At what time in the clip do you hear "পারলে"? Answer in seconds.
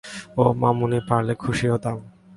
1.09-1.33